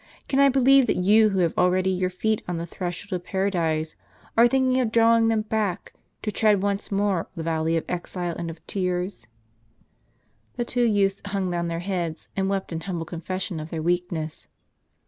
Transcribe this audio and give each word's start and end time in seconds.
Can 0.27 0.39
I 0.39 0.49
believe 0.49 0.87
that 0.87 0.95
you 0.95 1.29
who 1.29 1.39
have 1.41 1.55
already 1.59 1.91
your 1.91 2.09
feet 2.09 2.41
on 2.47 2.57
the 2.57 2.65
threshold 2.65 3.13
of 3.21 3.23
Paradise, 3.23 3.95
are 4.35 4.47
thinking 4.47 4.79
of 4.81 4.91
drawing 4.91 5.27
them 5.27 5.43
back, 5.43 5.93
to 6.23 6.31
tread 6.31 6.63
once 6.63 6.91
more 6.91 7.27
the 7.35 7.43
valley 7.43 7.77
of 7.77 7.85
exile 7.87 8.35
and 8.35 8.49
of 8.49 8.65
tears?" 8.65 9.27
The 10.57 10.65
two 10.65 10.85
youths 10.85 11.21
hung 11.27 11.51
down 11.51 11.67
their 11.67 11.81
heads 11.85 12.29
and 12.35 12.49
wept 12.49 12.71
in 12.71 12.81
humble 12.81 13.05
confession 13.05 13.59
of 13.59 13.69
their 13.69 13.83
weakness. 13.83 14.47